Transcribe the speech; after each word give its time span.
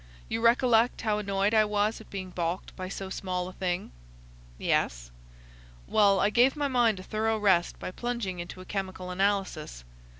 You 0.29 0.41
recollect 0.41 1.01
how 1.01 1.19
annoyed 1.19 1.53
I 1.53 1.63
was 1.63 2.01
at 2.01 2.09
being 2.09 2.31
balked 2.31 2.75
by 2.75 2.89
so 2.89 3.11
small 3.11 3.47
a 3.47 3.53
thing?" 3.53 3.91
"Yes." 4.57 5.11
"Well, 5.85 6.19
I 6.19 6.31
gave 6.31 6.55
my 6.55 6.67
mind 6.67 6.99
a 6.99 7.03
thorough 7.03 7.37
rest 7.37 7.77
by 7.77 7.91
plunging 7.91 8.39
into 8.39 8.61
a 8.61 8.65
chemical 8.65 9.11
analysis. 9.11 9.83